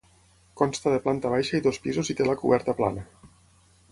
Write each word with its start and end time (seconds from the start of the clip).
Consta 0.61 0.93
de 0.93 1.01
planta 1.03 1.33
baixa 1.33 1.59
i 1.59 1.65
dos 1.67 1.79
pisos 1.85 2.11
i 2.13 2.17
té 2.21 2.29
la 2.29 2.37
coberta 2.41 2.77
plana. 2.83 3.07